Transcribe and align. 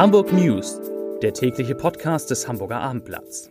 Hamburg 0.00 0.32
News, 0.32 0.80
der 1.20 1.34
tägliche 1.34 1.74
Podcast 1.74 2.30
des 2.30 2.48
Hamburger 2.48 2.80
Abendblatts. 2.80 3.50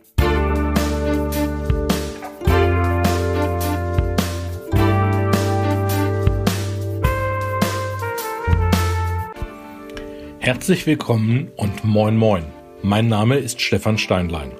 Herzlich 10.40 10.88
willkommen 10.88 11.52
und 11.56 11.84
moin 11.84 12.16
moin. 12.16 12.46
Mein 12.82 13.06
Name 13.06 13.36
ist 13.36 13.60
Stefan 13.60 13.96
Steinlein. 13.96 14.50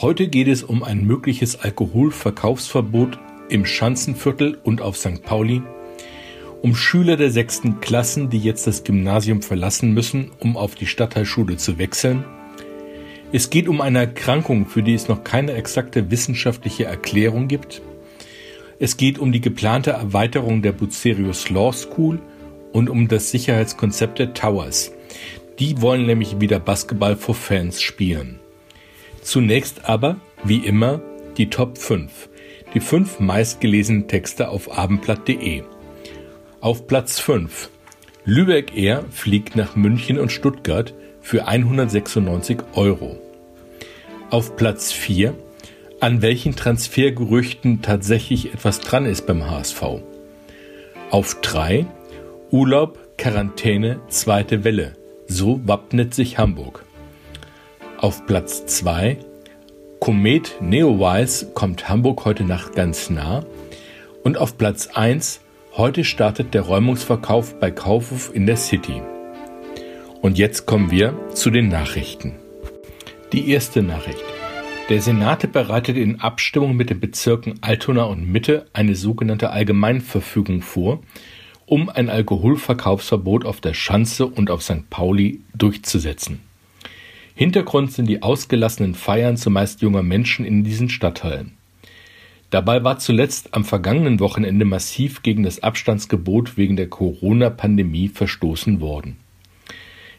Heute 0.00 0.28
geht 0.28 0.48
es 0.48 0.62
um 0.62 0.82
ein 0.82 1.04
mögliches 1.04 1.60
Alkoholverkaufsverbot 1.60 3.18
im 3.50 3.66
Schanzenviertel 3.66 4.56
und 4.64 4.80
auf 4.80 4.96
St. 4.96 5.22
Pauli, 5.22 5.60
um 6.62 6.74
Schüler 6.74 7.16
der 7.16 7.30
sechsten 7.30 7.80
Klassen, 7.80 8.30
die 8.30 8.38
jetzt 8.38 8.66
das 8.66 8.84
Gymnasium 8.84 9.42
verlassen 9.42 9.92
müssen, 9.92 10.30
um 10.40 10.56
auf 10.56 10.74
die 10.74 10.86
Stadtteilschule 10.86 11.56
zu 11.56 11.78
wechseln. 11.78 12.24
Es 13.32 13.50
geht 13.50 13.68
um 13.68 13.80
eine 13.80 13.98
Erkrankung, 13.98 14.66
für 14.66 14.82
die 14.82 14.94
es 14.94 15.08
noch 15.08 15.24
keine 15.24 15.52
exakte 15.52 16.10
wissenschaftliche 16.10 16.84
Erklärung 16.84 17.48
gibt. 17.48 17.82
Es 18.78 18.96
geht 18.96 19.18
um 19.18 19.32
die 19.32 19.40
geplante 19.40 19.90
Erweiterung 19.90 20.62
der 20.62 20.72
Bucerius 20.72 21.50
Law 21.50 21.72
School 21.72 22.20
und 22.72 22.90
um 22.90 23.08
das 23.08 23.30
Sicherheitskonzept 23.30 24.18
der 24.18 24.34
Towers. 24.34 24.92
Die 25.58 25.80
wollen 25.80 26.06
nämlich 26.06 26.40
wieder 26.40 26.58
Basketball 26.60 27.16
for 27.16 27.34
Fans 27.34 27.80
spielen. 27.80 28.38
Zunächst 29.22 29.88
aber, 29.88 30.20
wie 30.44 30.58
immer, 30.58 31.00
die 31.36 31.50
Top 31.50 31.78
5. 31.78 32.28
Die 32.74 32.80
fünf 32.80 33.18
meistgelesenen 33.18 34.06
Texte 34.06 34.48
auf 34.48 34.76
abendblatt.de. 34.76 35.62
Auf 36.66 36.88
Platz 36.88 37.20
5. 37.20 37.70
Lübeck 38.24 38.76
Air 38.76 39.04
fliegt 39.12 39.54
nach 39.54 39.76
München 39.76 40.18
und 40.18 40.32
Stuttgart 40.32 40.94
für 41.20 41.46
196 41.46 42.58
Euro. 42.74 43.20
Auf 44.30 44.56
Platz 44.56 44.90
4. 44.90 45.32
An 46.00 46.22
welchen 46.22 46.56
Transfergerüchten 46.56 47.82
tatsächlich 47.82 48.52
etwas 48.52 48.80
dran 48.80 49.06
ist 49.06 49.28
beim 49.28 49.48
HSV. 49.48 49.80
Auf 51.12 51.40
3. 51.40 51.86
Urlaub, 52.50 52.98
Quarantäne, 53.16 54.00
zweite 54.08 54.64
Welle. 54.64 54.96
So 55.28 55.60
wappnet 55.64 56.14
sich 56.14 56.36
Hamburg. 56.36 56.84
Auf 57.96 58.26
Platz 58.26 58.66
2 58.66 59.18
Komet 60.00 60.56
Neowise 60.60 61.46
kommt 61.52 61.88
Hamburg 61.88 62.24
heute 62.24 62.42
Nacht 62.42 62.74
ganz 62.74 63.08
nah. 63.08 63.44
Und 64.24 64.36
auf 64.36 64.58
Platz 64.58 64.88
1 64.88 65.42
Heute 65.76 66.04
startet 66.04 66.54
der 66.54 66.62
Räumungsverkauf 66.62 67.60
bei 67.60 67.70
Kaufhof 67.70 68.34
in 68.34 68.46
der 68.46 68.56
City. 68.56 69.02
Und 70.22 70.38
jetzt 70.38 70.64
kommen 70.64 70.90
wir 70.90 71.14
zu 71.34 71.50
den 71.50 71.68
Nachrichten. 71.68 72.32
Die 73.34 73.50
erste 73.50 73.82
Nachricht. 73.82 74.24
Der 74.88 75.02
Senat 75.02 75.52
bereitet 75.52 75.98
in 75.98 76.18
Abstimmung 76.18 76.76
mit 76.76 76.88
den 76.88 76.98
Bezirken 76.98 77.58
Altona 77.60 78.04
und 78.04 78.26
Mitte 78.26 78.64
eine 78.72 78.94
sogenannte 78.94 79.50
Allgemeinverfügung 79.50 80.62
vor, 80.62 81.02
um 81.66 81.90
ein 81.90 82.08
Alkoholverkaufsverbot 82.08 83.44
auf 83.44 83.60
der 83.60 83.74
Schanze 83.74 84.24
und 84.24 84.50
auf 84.50 84.62
St. 84.62 84.88
Pauli 84.88 85.42
durchzusetzen. 85.54 86.40
Hintergrund 87.34 87.92
sind 87.92 88.06
die 88.06 88.22
ausgelassenen 88.22 88.94
Feiern 88.94 89.36
zumeist 89.36 89.82
junger 89.82 90.02
Menschen 90.02 90.46
in 90.46 90.64
diesen 90.64 90.88
Stadtteilen. 90.88 91.58
Dabei 92.56 92.82
war 92.84 92.98
zuletzt 92.98 93.52
am 93.52 93.66
vergangenen 93.66 94.18
Wochenende 94.18 94.64
massiv 94.64 95.22
gegen 95.22 95.42
das 95.42 95.62
Abstandsgebot 95.62 96.56
wegen 96.56 96.74
der 96.74 96.88
Corona-Pandemie 96.88 98.08
verstoßen 98.08 98.80
worden. 98.80 99.18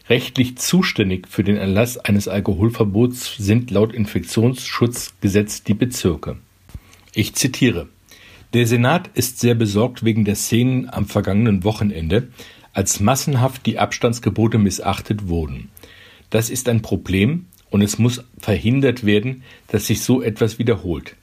Rechtlich 0.08 0.56
zuständig 0.56 1.26
für 1.26 1.42
den 1.42 1.56
Erlass 1.56 1.98
eines 1.98 2.28
Alkoholverbots 2.28 3.34
sind 3.38 3.72
laut 3.72 3.92
Infektionsschutzgesetz 3.92 5.64
die 5.64 5.74
Bezirke. 5.74 6.36
Ich 7.12 7.34
zitiere 7.34 7.88
Der 8.54 8.68
Senat 8.68 9.10
ist 9.14 9.40
sehr 9.40 9.56
besorgt 9.56 10.04
wegen 10.04 10.24
der 10.24 10.36
Szenen 10.36 10.88
am 10.88 11.06
vergangenen 11.06 11.64
Wochenende, 11.64 12.28
als 12.72 13.00
massenhaft 13.00 13.66
die 13.66 13.80
Abstandsgebote 13.80 14.58
missachtet 14.58 15.26
wurden. 15.26 15.70
Das 16.30 16.50
ist 16.50 16.68
ein 16.68 16.82
Problem 16.82 17.46
und 17.68 17.82
es 17.82 17.98
muss 17.98 18.22
verhindert 18.38 19.04
werden, 19.04 19.42
dass 19.66 19.88
sich 19.88 20.02
so 20.02 20.22
etwas 20.22 20.60
wiederholt. 20.60 21.16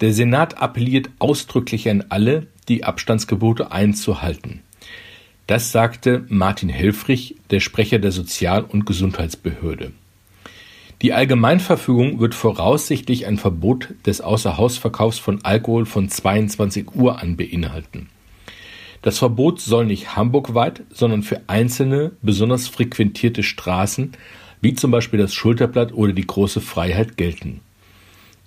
Der 0.00 0.14
Senat 0.14 0.62
appelliert 0.62 1.10
ausdrücklich 1.18 1.88
an 1.88 2.04
alle, 2.08 2.46
die 2.68 2.84
Abstandsgebote 2.84 3.70
einzuhalten. 3.70 4.60
Das 5.46 5.72
sagte 5.72 6.24
Martin 6.28 6.68
Helfrich, 6.68 7.36
der 7.50 7.60
Sprecher 7.60 7.98
der 7.98 8.12
Sozial- 8.12 8.64
und 8.64 8.86
Gesundheitsbehörde. 8.86 9.92
Die 11.02 11.12
Allgemeinverfügung 11.12 12.20
wird 12.20 12.34
voraussichtlich 12.34 13.26
ein 13.26 13.36
Verbot 13.36 13.88
des 14.06 14.20
Außerhausverkaufs 14.20 15.18
von 15.18 15.44
Alkohol 15.44 15.86
von 15.86 16.08
22 16.08 16.94
Uhr 16.94 17.20
an 17.20 17.36
beinhalten. 17.36 18.08
Das 19.02 19.18
Verbot 19.18 19.60
soll 19.60 19.86
nicht 19.86 20.14
hamburgweit, 20.14 20.82
sondern 20.92 21.22
für 21.22 21.40
einzelne, 21.46 22.12
besonders 22.20 22.68
frequentierte 22.68 23.42
Straßen, 23.42 24.12
wie 24.60 24.74
zum 24.74 24.90
Beispiel 24.90 25.18
das 25.18 25.32
Schulterblatt 25.32 25.92
oder 25.92 26.12
die 26.12 26.26
Große 26.26 26.60
Freiheit, 26.60 27.16
gelten. 27.16 27.60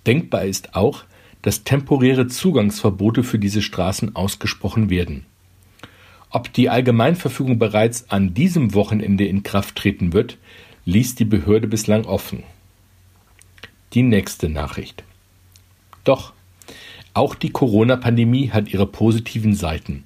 Denkbar 0.06 0.44
ist 0.44 0.76
auch, 0.76 1.04
dass 1.44 1.62
temporäre 1.62 2.26
Zugangsverbote 2.26 3.22
für 3.22 3.38
diese 3.38 3.60
Straßen 3.60 4.16
ausgesprochen 4.16 4.88
werden. 4.88 5.26
Ob 6.30 6.50
die 6.52 6.70
Allgemeinverfügung 6.70 7.58
bereits 7.58 8.10
an 8.10 8.32
diesem 8.32 8.72
Wochenende 8.72 9.26
in 9.26 9.42
Kraft 9.42 9.76
treten 9.76 10.14
wird, 10.14 10.38
ließ 10.86 11.14
die 11.14 11.26
Behörde 11.26 11.68
bislang 11.68 12.06
offen. 12.06 12.42
Die 13.92 14.02
nächste 14.02 14.48
Nachricht. 14.48 15.04
Doch, 16.02 16.32
auch 17.12 17.34
die 17.34 17.50
Corona-Pandemie 17.50 18.50
hat 18.50 18.72
ihre 18.72 18.86
positiven 18.86 19.54
Seiten 19.54 20.04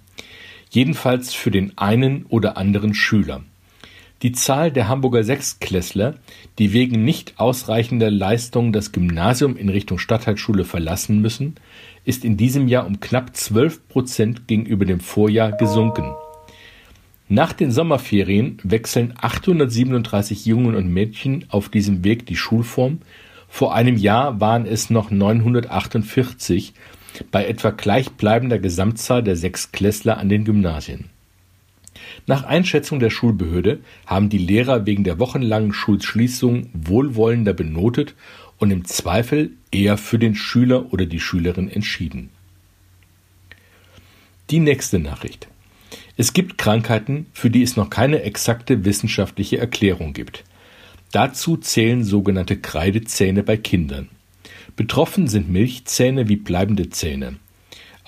jedenfalls 0.70 1.34
für 1.34 1.50
den 1.50 1.76
einen 1.78 2.26
oder 2.26 2.56
anderen 2.56 2.94
Schüler. 2.94 3.42
Die 4.22 4.32
Zahl 4.32 4.72
der 4.72 4.88
Hamburger 4.88 5.22
Sechstklässler, 5.22 6.16
die 6.58 6.72
wegen 6.72 7.04
nicht 7.04 7.34
ausreichender 7.38 8.10
Leistungen 8.10 8.72
das 8.72 8.90
Gymnasium 8.90 9.56
in 9.56 9.68
Richtung 9.68 10.00
Stadtteilschule 10.00 10.64
verlassen 10.64 11.20
müssen, 11.20 11.54
ist 12.04 12.24
in 12.24 12.36
diesem 12.36 12.66
Jahr 12.66 12.84
um 12.86 12.98
knapp 12.98 13.36
12 13.36 13.88
Prozent 13.88 14.48
gegenüber 14.48 14.84
dem 14.86 14.98
Vorjahr 14.98 15.52
gesunken. 15.52 16.14
Nach 17.28 17.52
den 17.52 17.70
Sommerferien 17.70 18.58
wechseln 18.64 19.14
837 19.20 20.46
Jungen 20.46 20.74
und 20.74 20.92
Mädchen 20.92 21.44
auf 21.50 21.68
diesem 21.68 22.02
Weg 22.02 22.26
die 22.26 22.36
Schulform. 22.36 22.98
Vor 23.48 23.72
einem 23.72 23.96
Jahr 23.96 24.40
waren 24.40 24.66
es 24.66 24.90
noch 24.90 25.12
948 25.12 26.72
bei 27.30 27.46
etwa 27.46 27.70
gleichbleibender 27.70 28.58
Gesamtzahl 28.58 29.22
der 29.22 29.36
Sechsklässler 29.36 30.18
an 30.18 30.28
den 30.28 30.44
Gymnasien. 30.44 31.10
Nach 32.26 32.44
Einschätzung 32.44 33.00
der 33.00 33.10
Schulbehörde 33.10 33.80
haben 34.06 34.28
die 34.28 34.38
Lehrer 34.38 34.86
wegen 34.86 35.04
der 35.04 35.18
wochenlangen 35.18 35.72
Schulschließung 35.72 36.70
wohlwollender 36.72 37.52
benotet 37.52 38.14
und 38.58 38.70
im 38.70 38.84
Zweifel 38.84 39.52
eher 39.70 39.96
für 39.96 40.18
den 40.18 40.34
Schüler 40.34 40.92
oder 40.92 41.06
die 41.06 41.20
Schülerin 41.20 41.70
entschieden. 41.70 42.30
Die 44.50 44.60
nächste 44.60 44.98
Nachricht. 44.98 45.48
Es 46.16 46.32
gibt 46.32 46.58
Krankheiten, 46.58 47.26
für 47.32 47.50
die 47.50 47.62
es 47.62 47.76
noch 47.76 47.90
keine 47.90 48.22
exakte 48.22 48.84
wissenschaftliche 48.84 49.58
Erklärung 49.58 50.12
gibt. 50.12 50.44
Dazu 51.12 51.56
zählen 51.56 52.04
sogenannte 52.04 52.58
Kreidezähne 52.58 53.42
bei 53.42 53.56
Kindern. 53.56 54.08
Betroffen 54.76 55.28
sind 55.28 55.48
Milchzähne 55.48 56.28
wie 56.28 56.36
bleibende 56.36 56.90
Zähne. 56.90 57.36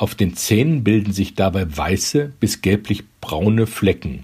Auf 0.00 0.14
den 0.14 0.34
Zähnen 0.34 0.82
bilden 0.82 1.12
sich 1.12 1.34
dabei 1.34 1.76
weiße 1.76 2.32
bis 2.40 2.62
gelblich-braune 2.62 3.66
Flecken. 3.66 4.22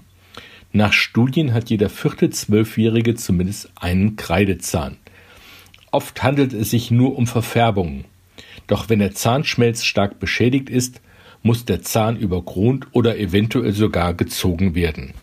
Nach 0.73 0.91
Studien 0.91 1.53
hat 1.53 1.69
jeder 1.69 1.87
vierte 1.91 2.31
Zwölfjährige 2.31 3.13
zumindest 3.13 3.69
einen 3.75 4.15
Kreidezahn. 4.15 4.97
Oft 5.91 6.23
handelt 6.23 6.53
es 6.53 6.71
sich 6.71 6.89
nur 6.89 7.15
um 7.15 7.27
Verfärbungen. 7.27 8.05
Doch 8.65 8.89
wenn 8.89 8.97
der 8.97 9.13
Zahnschmelz 9.13 9.83
stark 9.83 10.19
beschädigt 10.19 10.71
ist, 10.71 10.99
muss 11.43 11.63
der 11.63 11.83
Zahn 11.83 12.17
überkront 12.17 12.87
oder 12.93 13.19
eventuell 13.19 13.73
sogar 13.73 14.15
gezogen 14.15 14.73
werden. 14.73 15.13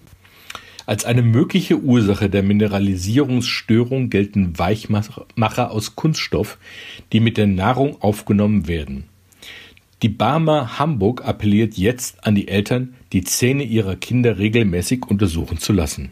Als 0.86 1.04
eine 1.04 1.22
mögliche 1.22 1.80
Ursache 1.80 2.30
der 2.30 2.44
Mineralisierungsstörung 2.44 4.08
gelten 4.08 4.56
Weichmacher 4.56 5.72
aus 5.72 5.96
Kunststoff, 5.96 6.58
die 7.12 7.18
mit 7.18 7.38
der 7.38 7.48
Nahrung 7.48 8.00
aufgenommen 8.00 8.68
werden. 8.68 9.08
Die 10.04 10.10
Barmer 10.10 10.78
Hamburg 10.78 11.24
appelliert 11.24 11.78
jetzt 11.78 12.26
an 12.26 12.34
die 12.34 12.48
Eltern, 12.48 12.92
die 13.14 13.24
Zähne 13.24 13.62
ihrer 13.62 13.96
Kinder 13.96 14.36
regelmäßig 14.36 15.06
untersuchen 15.06 15.56
zu 15.56 15.72
lassen. 15.72 16.10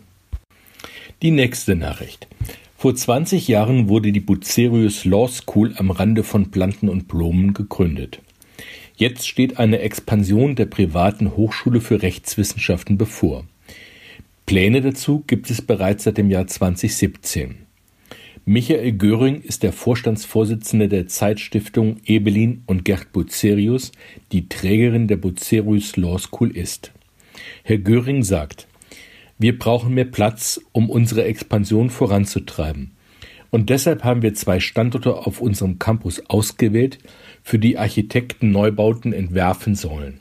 Die 1.20 1.30
nächste 1.30 1.76
Nachricht. 1.76 2.26
Vor 2.78 2.94
20 2.94 3.48
Jahren 3.48 3.90
wurde 3.90 4.10
die 4.10 4.20
Bucerius 4.20 5.04
Law 5.04 5.28
School 5.28 5.74
am 5.76 5.90
Rande 5.90 6.24
von 6.24 6.50
Planten 6.50 6.88
und 6.88 7.06
Blumen 7.06 7.52
gegründet. 7.52 8.22
Jetzt 8.96 9.28
steht 9.28 9.58
eine 9.58 9.80
Expansion 9.80 10.54
der 10.54 10.64
privaten 10.64 11.36
Hochschule 11.36 11.82
für 11.82 12.00
Rechtswissenschaften 12.00 12.96
bevor. 12.96 13.44
Pläne 14.46 14.80
dazu 14.80 15.22
gibt 15.26 15.50
es 15.50 15.60
bereits 15.60 16.04
seit 16.04 16.16
dem 16.16 16.30
Jahr 16.30 16.46
2017. 16.46 17.66
Michael 18.44 18.94
Göring 18.94 19.40
ist 19.40 19.62
der 19.62 19.72
Vorstandsvorsitzende 19.72 20.88
der 20.88 21.06
Zeitstiftung 21.06 21.98
Ebelin 22.04 22.64
und 22.66 22.84
Gerd 22.84 23.12
Bucerius, 23.12 23.92
die 24.32 24.48
Trägerin 24.48 25.06
der 25.06 25.16
Bucerius 25.16 25.96
Law 25.96 26.18
School 26.18 26.50
ist. 26.56 26.90
Herr 27.62 27.78
Göring 27.78 28.24
sagt, 28.24 28.66
wir 29.38 29.56
brauchen 29.56 29.94
mehr 29.94 30.06
Platz, 30.06 30.60
um 30.72 30.90
unsere 30.90 31.22
Expansion 31.22 31.88
voranzutreiben. 31.88 32.90
Und 33.50 33.70
deshalb 33.70 34.02
haben 34.02 34.22
wir 34.22 34.34
zwei 34.34 34.58
Standorte 34.58 35.14
auf 35.14 35.40
unserem 35.40 35.78
Campus 35.78 36.20
ausgewählt, 36.28 36.98
für 37.44 37.60
die 37.60 37.78
Architekten 37.78 38.50
Neubauten 38.50 39.12
entwerfen 39.12 39.76
sollen. 39.76 40.18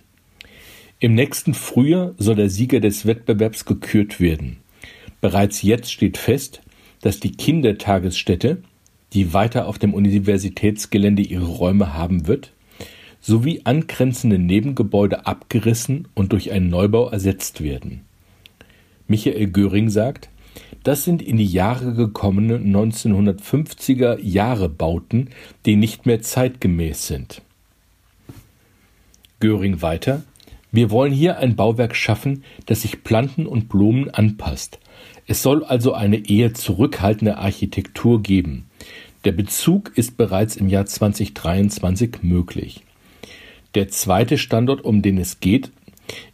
Im 1.00 1.16
nächsten 1.16 1.56
Frühjahr 1.56 2.14
soll 2.20 2.36
der 2.36 2.52
Sieger 2.52 2.82
des 2.82 3.08
Wettbewerbs 3.08 3.66
gekürt 3.66 4.20
werden. 4.20 4.58
Bereits 5.22 5.64
jetzt 5.64 5.92
steht 5.92 6.18
fest, 6.18 6.62
dass 7.02 7.20
die 7.20 7.32
Kindertagesstätte, 7.32 8.62
die 9.14 9.34
weiter 9.34 9.68
auf 9.68 9.78
dem 9.80 9.94
Universitätsgelände 9.94 11.22
ihre 11.22 11.48
Räume 11.48 11.94
haben 11.94 12.28
wird, 12.28 12.54
sowie 13.20 13.62
angrenzende 13.64 14.40
Nebengebäude 14.40 15.26
abgerissen 15.26 16.08
und 16.16 16.32
durch 16.32 16.52
einen 16.52 16.70
Neubau 16.70 17.10
ersetzt 17.10 17.62
werden. 17.62 18.02
Michael 19.08 19.48
Göring 19.48 19.90
sagt, 19.90 20.30
das 20.84 21.04
sind 21.04 21.22
in 21.22 21.38
die 21.38 21.46
Jahre 21.46 21.94
gekommene 21.94 22.58
1950er 22.58 24.20
Jahre 24.22 24.70
Bauten, 24.70 25.30
die 25.66 25.76
nicht 25.76 26.06
mehr 26.06 26.22
zeitgemäß 26.22 27.08
sind. 27.08 27.42
Göring 29.40 29.82
weiter, 29.82 30.24
wir 30.72 30.90
wollen 30.90 31.12
hier 31.12 31.38
ein 31.38 31.56
Bauwerk 31.56 31.96
schaffen, 31.96 32.44
das 32.66 32.82
sich 32.82 33.04
Planten 33.04 33.46
und 33.46 33.68
Blumen 33.68 34.10
anpasst, 34.10 34.80
es 35.32 35.42
soll 35.42 35.64
also 35.64 35.94
eine 35.94 36.30
eher 36.30 36.54
zurückhaltende 36.54 37.38
Architektur 37.38 38.22
geben. 38.22 38.66
Der 39.24 39.32
Bezug 39.32 39.94
ist 39.96 40.18
bereits 40.18 40.58
im 40.58 40.68
Jahr 40.68 40.86
2023 40.86 42.18
möglich. 42.22 42.82
Der 43.74 43.88
zweite 43.88 44.38
Standort, 44.38 44.84
um 44.84 45.02
den 45.02 45.18
es 45.18 45.40
geht, 45.40 45.72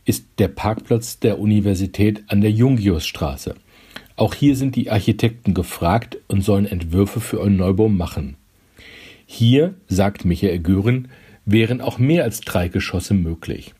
ist 0.06 0.26
der 0.40 0.48
Parkplatz 0.48 1.20
der 1.20 1.38
Universität 1.38 2.24
an 2.26 2.42
der 2.42 2.50
Jungiusstraße. 2.50 3.54
Auch 4.16 4.34
hier 4.34 4.56
sind 4.56 4.76
die 4.76 4.90
Architekten 4.90 5.54
gefragt 5.54 6.18
und 6.28 6.42
sollen 6.42 6.66
Entwürfe 6.66 7.20
für 7.20 7.44
einen 7.44 7.58
Neubau 7.58 7.90
machen. 7.90 8.36
Hier, 9.28 9.76
sagt 9.88 10.26
Michael 10.26 10.58
Gören, 10.58 11.10
wären 11.46 11.82
auch 11.82 12.00
mehr 12.00 12.24
als 12.24 12.42
drei 12.42 12.68
Geschosse 12.68 13.14
möglich. 13.14 13.76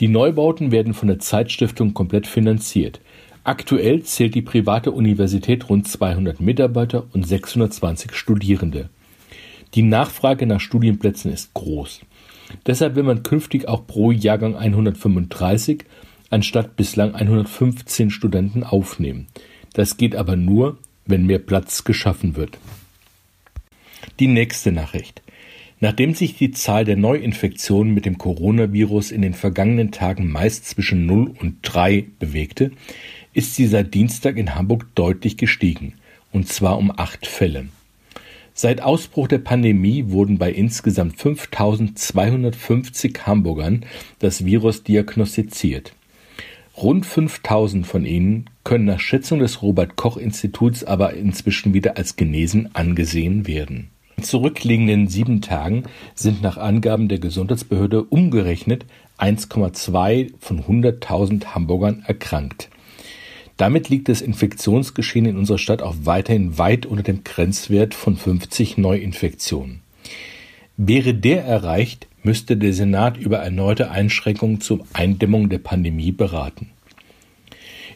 Die 0.00 0.08
Neubauten 0.08 0.72
werden 0.72 0.94
von 0.94 1.08
der 1.08 1.18
Zeitstiftung 1.18 1.92
komplett 1.92 2.26
finanziert. 2.26 3.00
Aktuell 3.44 4.02
zählt 4.02 4.34
die 4.34 4.42
private 4.42 4.90
Universität 4.90 5.68
rund 5.68 5.86
200 5.86 6.40
Mitarbeiter 6.40 7.04
und 7.12 7.28
620 7.28 8.14
Studierende. 8.14 8.88
Die 9.74 9.82
Nachfrage 9.82 10.46
nach 10.46 10.60
Studienplätzen 10.60 11.30
ist 11.30 11.52
groß. 11.52 12.00
Deshalb 12.66 12.94
will 12.94 13.02
man 13.02 13.22
künftig 13.22 13.68
auch 13.68 13.86
pro 13.86 14.12
Jahrgang 14.12 14.56
135 14.56 15.84
anstatt 16.30 16.76
bislang 16.76 17.14
115 17.14 18.10
Studenten 18.10 18.64
aufnehmen. 18.64 19.26
Das 19.74 19.98
geht 19.98 20.16
aber 20.16 20.36
nur, 20.36 20.78
wenn 21.04 21.26
mehr 21.26 21.38
Platz 21.38 21.84
geschaffen 21.84 22.36
wird. 22.36 22.58
Die 24.20 24.28
nächste 24.28 24.72
Nachricht. 24.72 25.23
Nachdem 25.80 26.14
sich 26.14 26.36
die 26.36 26.52
Zahl 26.52 26.84
der 26.84 26.96
Neuinfektionen 26.96 27.92
mit 27.92 28.06
dem 28.06 28.16
Coronavirus 28.16 29.10
in 29.10 29.22
den 29.22 29.34
vergangenen 29.34 29.90
Tagen 29.90 30.30
meist 30.30 30.66
zwischen 30.66 31.06
0 31.06 31.34
und 31.40 31.56
3 31.62 32.06
bewegte, 32.18 32.70
ist 33.32 33.54
sie 33.54 33.66
seit 33.66 33.94
Dienstag 33.94 34.36
in 34.36 34.54
Hamburg 34.54 34.86
deutlich 34.94 35.36
gestiegen, 35.36 35.94
und 36.32 36.48
zwar 36.48 36.78
um 36.78 36.92
acht 36.96 37.26
Fälle. 37.26 37.66
Seit 38.56 38.80
Ausbruch 38.80 39.26
der 39.26 39.38
Pandemie 39.38 40.04
wurden 40.08 40.38
bei 40.38 40.52
insgesamt 40.52 41.18
5250 41.18 43.26
Hamburgern 43.26 43.84
das 44.20 44.44
Virus 44.44 44.84
diagnostiziert. 44.84 45.92
Rund 46.76 47.04
5000 47.04 47.84
von 47.84 48.04
ihnen 48.04 48.48
können 48.62 48.84
nach 48.84 49.00
Schätzung 49.00 49.40
des 49.40 49.60
Robert 49.60 49.96
Koch 49.96 50.16
Instituts 50.16 50.84
aber 50.84 51.14
inzwischen 51.14 51.74
wieder 51.74 51.96
als 51.96 52.14
genesen 52.14 52.72
angesehen 52.74 53.48
werden. 53.48 53.88
In 54.16 54.22
zurückliegenden 54.22 55.08
sieben 55.08 55.40
Tagen 55.40 55.84
sind 56.14 56.42
nach 56.42 56.56
Angaben 56.56 57.08
der 57.08 57.18
Gesundheitsbehörde 57.18 58.04
umgerechnet 58.04 58.86
1,2 59.18 60.32
von 60.38 60.62
100.000 60.64 61.46
Hamburgern 61.46 62.04
erkrankt. 62.06 62.68
Damit 63.56 63.88
liegt 63.88 64.08
das 64.08 64.20
Infektionsgeschehen 64.20 65.26
in 65.26 65.36
unserer 65.36 65.58
Stadt 65.58 65.82
auch 65.82 65.94
weiterhin 66.02 66.58
weit 66.58 66.86
unter 66.86 67.04
dem 67.04 67.22
Grenzwert 67.22 67.94
von 67.94 68.16
50 68.16 68.78
Neuinfektionen. 68.78 69.80
Wäre 70.76 71.14
der 71.14 71.44
erreicht, 71.44 72.08
müsste 72.24 72.56
der 72.56 72.72
Senat 72.72 73.16
über 73.16 73.38
erneute 73.38 73.90
Einschränkungen 73.90 74.60
zur 74.60 74.84
Eindämmung 74.92 75.48
der 75.48 75.58
Pandemie 75.58 76.10
beraten. 76.10 76.70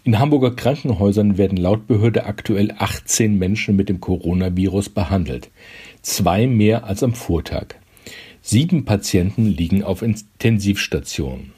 In 0.05 0.21
Hamburger 0.21 0.55
Krankenhäusern 0.55 1.38
werden 1.38 1.59
laut 1.59 1.88
Behörde 1.88 2.25
aktuell 2.25 2.73
18 2.79 3.37
Menschen 3.37 3.75
mit 3.75 3.88
dem 3.88 4.00
Coronavirus 4.00 4.91
behandelt, 4.91 5.50
zwei 6.09 6.47
mehr 6.47 6.85
als 6.85 7.03
am 7.03 7.15
Vortag. 7.15 7.75
Sieben 8.41 8.85
Patienten 8.85 9.47
liegen 9.47 9.83
auf 9.83 10.03
Intensivstationen. 10.03 11.53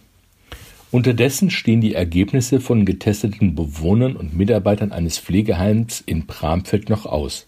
Unterdessen 0.91 1.51
stehen 1.51 1.81
die 1.81 1.95
Ergebnisse 1.95 2.61
von 2.61 2.85
getesteten 2.85 3.55
Bewohnern 3.55 4.17
und 4.17 4.37
Mitarbeitern 4.37 4.91
eines 4.91 5.19
Pflegeheims 5.19 6.03
in 6.05 6.27
Bramfeld 6.27 6.91
noch 6.91 7.07
aus. 7.07 7.47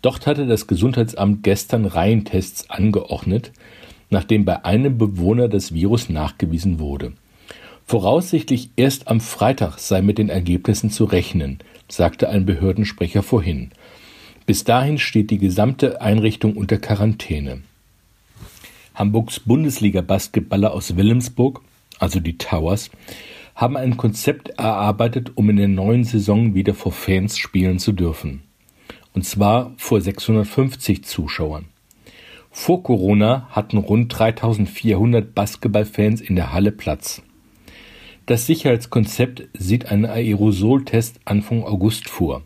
Dort 0.00 0.26
hatte 0.26 0.46
das 0.46 0.66
Gesundheitsamt 0.66 1.42
gestern 1.42 1.84
Reihentests 1.84 2.70
angeordnet, 2.70 3.52
nachdem 4.08 4.46
bei 4.46 4.64
einem 4.64 4.96
Bewohner 4.96 5.48
das 5.48 5.74
Virus 5.74 6.08
nachgewiesen 6.08 6.78
wurde. 6.78 7.12
Voraussichtlich 7.84 8.70
erst 8.76 9.08
am 9.08 9.20
Freitag 9.20 9.78
sei 9.78 10.00
mit 10.00 10.16
den 10.16 10.30
Ergebnissen 10.30 10.90
zu 10.90 11.04
rechnen, 11.04 11.58
sagte 11.88 12.30
ein 12.30 12.46
Behördensprecher 12.46 13.22
vorhin. 13.22 13.70
Bis 14.46 14.64
dahin 14.64 14.98
steht 14.98 15.30
die 15.30 15.38
gesamte 15.38 16.00
Einrichtung 16.00 16.56
unter 16.56 16.78
Quarantäne. 16.78 17.62
Hamburgs 18.94 19.40
Bundesliga-Basketballer 19.40 20.72
aus 20.72 20.96
Wilhelmsburg 20.96 21.60
also 21.98 22.20
die 22.20 22.38
Towers, 22.38 22.90
haben 23.54 23.76
ein 23.76 23.96
Konzept 23.96 24.50
erarbeitet, 24.50 25.32
um 25.34 25.48
in 25.50 25.56
der 25.56 25.68
neuen 25.68 26.04
Saison 26.04 26.54
wieder 26.54 26.74
vor 26.74 26.92
Fans 26.92 27.38
spielen 27.38 27.78
zu 27.78 27.92
dürfen. 27.92 28.42
Und 29.14 29.24
zwar 29.24 29.72
vor 29.78 30.00
650 30.00 31.04
Zuschauern. 31.04 31.66
Vor 32.50 32.82
Corona 32.82 33.48
hatten 33.50 33.78
rund 33.78 34.16
3400 34.16 35.34
Basketballfans 35.34 36.20
in 36.20 36.36
der 36.36 36.52
Halle 36.52 36.72
Platz. 36.72 37.22
Das 38.26 38.46
Sicherheitskonzept 38.46 39.48
sieht 39.54 39.86
einen 39.86 40.04
Aerosoltest 40.04 41.20
Anfang 41.24 41.64
August 41.64 42.08
vor. 42.08 42.42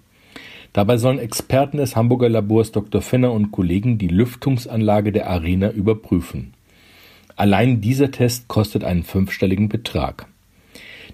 Dabei 0.73 0.99
sollen 0.99 1.19
Experten 1.19 1.79
des 1.79 1.97
Hamburger 1.97 2.29
Labors 2.29 2.71
Dr. 2.71 3.03
Fenner 3.03 3.33
und 3.33 3.51
Kollegen 3.51 3.99
die 3.99 4.09
Lüftungsanlage 4.09 5.11
der 5.11 5.29
Arena 5.29 5.71
überprüfen. 5.71 6.55
Allein 7.37 7.81
dieser 7.81 8.11
Test 8.11 8.49
kostet 8.49 8.85
einen 8.85 9.03
fünfstelligen 9.03 9.69
Betrag. 9.69 10.27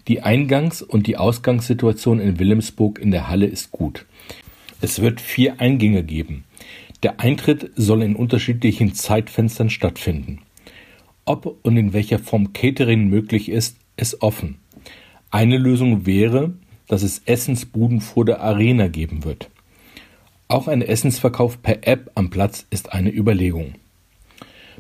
Die 0.09 0.23
Eingangs- 0.23 0.83
und 0.83 1.07
die 1.07 1.17
Ausgangssituation 1.17 2.21
in 2.21 2.39
Wilhelmsburg 2.39 2.99
in 2.99 3.11
der 3.11 3.29
Halle 3.29 3.47
ist 3.47 3.73
gut. 3.73 4.07
Es 4.81 5.01
wird 5.01 5.21
vier 5.21 5.61
Eingänge 5.61 6.05
geben. 6.05 6.45
Der 7.03 7.21
Eintritt 7.21 7.71
soll 7.77 8.03
in 8.03 8.15
unterschiedlichen 8.15 8.95
Zeitfenstern 8.95 9.71
stattfinden. 9.71 10.41
Ob 11.25 11.59
und 11.65 11.77
in 11.77 11.93
welcher 11.93 12.19
Form 12.19 12.53
Catering 12.53 13.09
möglich 13.09 13.49
ist, 13.49 13.79
ist 13.97 14.23
offen. 14.23 14.59
Eine 15.31 15.59
Lösung 15.59 16.07
wäre, 16.07 16.55
dass 16.89 17.03
es 17.03 17.23
Essensbuden 17.27 18.01
vor 18.01 18.25
der 18.25 18.41
Arena 18.41 18.89
geben 18.89 19.25
wird. 19.25 19.51
Auch 20.49 20.69
ein 20.69 20.83
Essensverkauf 20.83 21.61
per 21.63 21.87
App 21.87 22.11
am 22.15 22.31
Platz 22.31 22.67
ist 22.71 22.93
eine 22.93 23.11
Überlegung. 23.11 23.75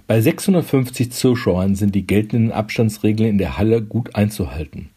Bei 0.06 0.20
650 0.20 1.10
Zuschauern 1.10 1.74
sind 1.74 1.94
die 1.94 2.06
geltenden 2.06 2.52
Abstandsregeln 2.52 3.30
in 3.30 3.38
der 3.38 3.58
Halle 3.58 3.82
gut 3.82 4.14
einzuhalten. 4.14 4.90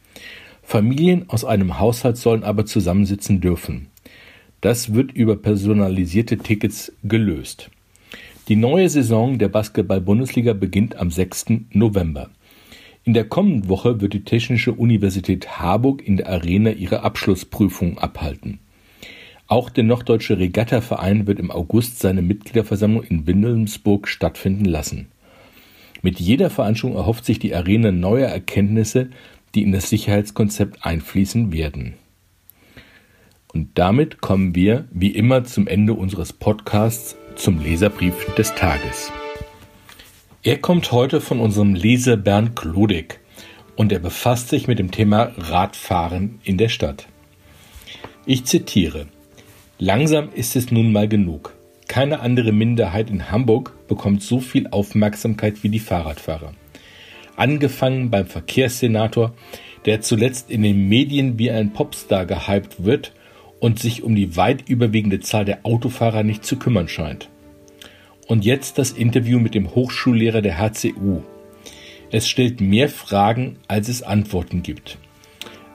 Familien 0.61 1.27
aus 1.29 1.45
einem 1.45 1.79
Haushalt 1.79 2.17
sollen 2.17 2.43
aber 2.43 2.67
zusammensitzen 2.67 3.41
dürfen. 3.41 3.87
Das 4.61 4.93
wird 4.93 5.11
über 5.11 5.35
personalisierte 5.35 6.37
Tickets 6.37 6.91
gelöst. 7.03 7.71
Die 8.49 8.55
neue 8.55 8.89
Saison 8.89 9.39
der 9.39 9.47
Basketball-Bundesliga 9.47 10.53
beginnt 10.53 10.95
am 10.95 11.09
6. 11.09 11.45
November. 11.71 12.29
In 13.09 13.15
der 13.15 13.25
kommenden 13.25 13.69
Woche 13.69 14.01
wird 14.01 14.13
die 14.13 14.23
Technische 14.23 14.71
Universität 14.71 15.57
Harburg 15.57 16.07
in 16.07 16.17
der 16.17 16.29
Arena 16.29 16.69
ihre 16.69 17.01
Abschlussprüfung 17.01 17.97
abhalten. 17.97 18.59
Auch 19.47 19.71
der 19.71 19.83
Norddeutsche 19.83 20.37
Regattaverein 20.37 21.25
wird 21.25 21.39
im 21.39 21.49
August 21.49 21.97
seine 21.97 22.21
Mitgliederversammlung 22.21 23.01
in 23.01 23.25
Wilhelmsburg 23.25 24.07
stattfinden 24.07 24.65
lassen. 24.65 25.07
Mit 26.03 26.19
jeder 26.19 26.51
Veranstaltung 26.51 26.99
erhofft 26.99 27.25
sich 27.25 27.39
die 27.39 27.55
Arena 27.55 27.91
neue 27.91 28.25
Erkenntnisse 28.25 29.09
die 29.55 29.63
in 29.63 29.71
das 29.71 29.89
Sicherheitskonzept 29.89 30.85
einfließen 30.85 31.51
werden. 31.51 31.95
Und 33.51 33.69
damit 33.73 34.21
kommen 34.21 34.53
wir, 34.53 34.87
wie 34.91 35.09
immer, 35.15 35.45
zum 35.45 35.65
Ende 35.65 35.95
unseres 35.95 36.31
Podcasts 36.31 37.17
zum 37.33 37.59
Leserbrief 37.59 38.35
des 38.35 38.53
Tages. 38.53 39.11
Er 40.41 40.57
kommt 40.57 40.93
heute 40.93 41.19
von 41.19 41.41
unserem 41.41 41.75
Leser 41.75 42.15
Bernd 42.15 42.55
Klodek 42.55 43.19
und 43.75 43.91
er 43.91 43.99
befasst 43.99 44.47
sich 44.47 44.69
mit 44.69 44.79
dem 44.79 44.89
Thema 44.89 45.33
Radfahren 45.37 46.39
in 46.45 46.57
der 46.57 46.69
Stadt. 46.69 47.07
Ich 48.25 48.45
zitiere 48.45 49.07
Langsam 49.79 50.29
ist 50.33 50.55
es 50.55 50.71
nun 50.71 50.93
mal 50.93 51.09
genug. 51.09 51.53
Keine 51.89 52.21
andere 52.21 52.53
Minderheit 52.53 53.09
in 53.09 53.29
Hamburg 53.29 53.75
bekommt 53.89 54.23
so 54.23 54.39
viel 54.39 54.69
Aufmerksamkeit 54.69 55.61
wie 55.63 55.69
die 55.69 55.79
Fahrradfahrer. 55.79 56.53
Angefangen 57.35 58.09
beim 58.09 58.27
Verkehrssenator, 58.27 59.33
der 59.85 59.99
zuletzt 59.99 60.49
in 60.49 60.63
den 60.63 60.87
Medien 60.87 61.37
wie 61.37 61.51
ein 61.51 61.73
Popstar 61.73 62.25
gehypt 62.25 62.85
wird 62.85 63.11
und 63.59 63.79
sich 63.79 64.03
um 64.03 64.15
die 64.15 64.37
weit 64.37 64.69
überwiegende 64.69 65.19
Zahl 65.19 65.43
der 65.43 65.65
Autofahrer 65.65 66.23
nicht 66.23 66.45
zu 66.45 66.55
kümmern 66.55 66.87
scheint. 66.87 67.27
Und 68.29 68.45
jetzt 68.45 68.77
das 68.77 68.91
Interview 68.91 69.39
mit 69.39 69.55
dem 69.55 69.73
Hochschullehrer 69.73 70.43
der 70.43 70.59
HCU. 70.59 71.23
Es 72.11 72.29
stellt 72.29 72.61
mehr 72.61 72.87
Fragen, 72.87 73.57
als 73.67 73.89
es 73.89 74.03
Antworten 74.03 74.61
gibt. 74.61 74.99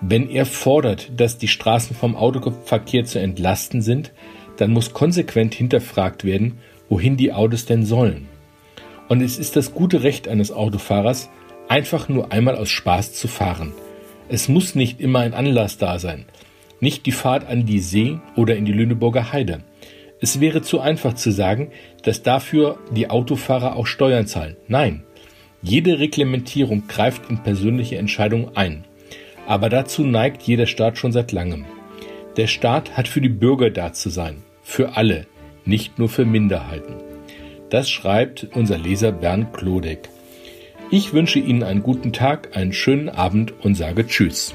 Wenn 0.00 0.30
er 0.30 0.46
fordert, 0.46 1.11
dass 1.16 1.37
die 1.37 1.49
Straßen 1.49 1.96
vom 1.96 2.14
Autoverkehr 2.14 3.04
zu 3.06 3.18
entlasten 3.18 3.82
sind, 3.82 4.12
dann 4.56 4.70
muss 4.70 4.92
konsequent 4.92 5.52
hinterfragt 5.52 6.23
werden, 6.23 6.58
wohin 6.88 7.16
die 7.16 7.32
Autos 7.32 7.66
denn 7.66 7.84
sollen. 7.84 8.28
Und 9.08 9.20
es 9.20 9.37
ist 9.37 9.56
das 9.56 9.75
gute 9.75 10.04
Recht 10.04 10.28
eines 10.28 10.52
Autofahrers, 10.52 11.30
einfach 11.66 12.08
nur 12.08 12.30
einmal 12.30 12.54
aus 12.54 12.70
Spaß 12.70 13.14
zu 13.14 13.26
fahren. 13.26 13.73
Es 14.28 14.49
muss 14.49 14.76
nicht 14.76 15.00
immer 15.00 15.18
ein 15.18 15.34
Anlass 15.34 15.76
da 15.76 15.99
sein 15.99 16.25
nicht 16.84 17.06
die 17.06 17.12
Fahrt 17.12 17.49
an 17.49 17.64
die 17.64 17.80
See 17.80 18.18
oder 18.37 18.56
in 18.56 18.66
die 18.66 18.73
Lüneburger 18.73 19.32
Heide. 19.32 19.64
Es 20.24 20.40
wäre 20.40 20.62
zu 20.62 20.80
einfach 20.80 21.12
zu 21.12 21.30
sagen, 21.30 21.70
dass 22.02 22.22
dafür 22.22 22.78
die 22.96 23.10
Autofahrer 23.10 23.76
auch 23.76 23.86
Steuern 23.86 24.26
zahlen. 24.26 24.56
Nein, 24.68 25.02
jede 25.60 25.98
Reglementierung 25.98 26.84
greift 26.88 27.28
in 27.28 27.42
persönliche 27.42 27.98
Entscheidungen 27.98 28.56
ein. 28.56 28.86
Aber 29.46 29.68
dazu 29.68 30.02
neigt 30.02 30.42
jeder 30.44 30.64
Staat 30.64 30.96
schon 30.96 31.12
seit 31.12 31.32
langem. 31.32 31.66
Der 32.38 32.46
Staat 32.46 32.96
hat 32.96 33.06
für 33.06 33.20
die 33.20 33.28
Bürger 33.28 33.68
da 33.68 33.92
zu 33.92 34.08
sein, 34.08 34.36
für 34.62 34.96
alle, 34.96 35.26
nicht 35.66 35.98
nur 35.98 36.08
für 36.08 36.24
Minderheiten. 36.24 36.94
Das 37.68 37.90
schreibt 37.90 38.48
unser 38.54 38.78
Leser 38.78 39.12
Bernd 39.12 39.52
Klodek. 39.52 40.08
Ich 40.90 41.12
wünsche 41.12 41.38
Ihnen 41.38 41.62
einen 41.62 41.82
guten 41.82 42.14
Tag, 42.14 42.56
einen 42.56 42.72
schönen 42.72 43.10
Abend 43.10 43.52
und 43.60 43.74
sage 43.74 44.06
Tschüss. 44.06 44.54